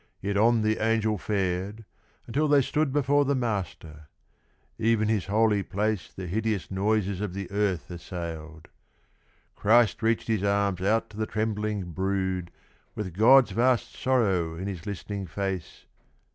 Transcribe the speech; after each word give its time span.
Yet 0.19 0.35
on 0.35 0.63
the 0.63 0.79
Angel 0.83 1.19
fared, 1.19 1.85
until 2.25 2.47
they 2.47 2.63
stood 2.63 2.91
Before 2.91 3.23
the 3.23 3.35
Master. 3.35 4.07
(Even 4.79 5.07
His 5.09 5.27
holy 5.27 5.61
place 5.61 6.11
The 6.11 6.25
hideous 6.25 6.71
noises 6.71 7.21
of 7.21 7.35
the 7.35 7.51
earth 7.51 7.91
assailed.) 7.91 8.69
Christ 9.55 10.01
reached 10.01 10.27
His 10.27 10.41
arms 10.43 10.81
out 10.81 11.11
to 11.11 11.17
the 11.17 11.27
trembling 11.27 11.91
brood, 11.91 12.49
With 12.95 13.13
God's 13.13 13.51
vast 13.51 13.93
sorrow 13.95 14.55
in 14.57 14.65
His 14.67 14.87
listening 14.87 15.27
face. 15.27 15.85